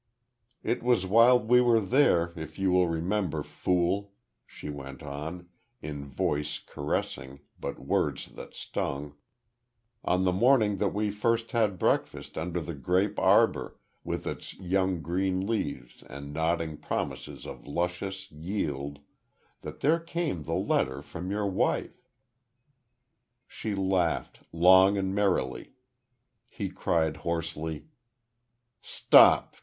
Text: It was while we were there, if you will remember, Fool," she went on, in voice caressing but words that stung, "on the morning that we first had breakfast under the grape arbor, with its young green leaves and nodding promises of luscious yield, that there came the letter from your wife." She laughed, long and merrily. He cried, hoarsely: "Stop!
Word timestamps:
It 0.63 0.81
was 0.81 1.05
while 1.05 1.39
we 1.39 1.61
were 1.61 1.79
there, 1.79 2.33
if 2.35 2.57
you 2.57 2.71
will 2.71 2.87
remember, 2.87 3.43
Fool," 3.43 4.13
she 4.47 4.67
went 4.67 5.03
on, 5.03 5.49
in 5.79 6.07
voice 6.07 6.57
caressing 6.65 7.41
but 7.59 7.77
words 7.77 8.25
that 8.29 8.55
stung, 8.55 9.13
"on 10.03 10.23
the 10.23 10.31
morning 10.31 10.77
that 10.77 10.91
we 10.91 11.11
first 11.11 11.51
had 11.51 11.77
breakfast 11.77 12.35
under 12.35 12.59
the 12.59 12.73
grape 12.73 13.19
arbor, 13.19 13.77
with 14.03 14.25
its 14.25 14.55
young 14.55 15.03
green 15.03 15.45
leaves 15.45 16.01
and 16.09 16.33
nodding 16.33 16.77
promises 16.77 17.45
of 17.45 17.67
luscious 17.67 18.31
yield, 18.31 18.97
that 19.61 19.81
there 19.81 19.99
came 19.99 20.41
the 20.41 20.55
letter 20.55 21.03
from 21.03 21.29
your 21.29 21.45
wife." 21.45 22.01
She 23.47 23.75
laughed, 23.75 24.39
long 24.51 24.97
and 24.97 25.13
merrily. 25.13 25.73
He 26.49 26.69
cried, 26.69 27.17
hoarsely: 27.17 27.85
"Stop! 28.81 29.55